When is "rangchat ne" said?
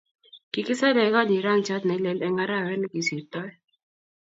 1.45-1.95